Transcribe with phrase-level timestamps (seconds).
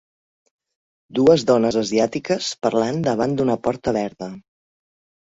[1.19, 4.35] dues dones asiàtiques parlant davant d'una porta verda